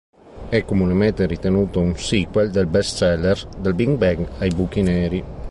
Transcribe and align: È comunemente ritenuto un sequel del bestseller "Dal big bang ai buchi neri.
È 0.49 0.65
comunemente 0.65 1.27
ritenuto 1.27 1.79
un 1.79 1.95
sequel 1.95 2.49
del 2.49 2.65
bestseller 2.65 3.39
"Dal 3.59 3.75
big 3.75 3.97
bang 3.97 4.27
ai 4.39 4.49
buchi 4.49 4.81
neri. 4.81 5.23